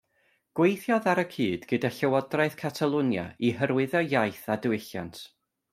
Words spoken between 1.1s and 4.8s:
ar y cyd gyda Llywodraeth Catalwnia i hyrwyddo iaith a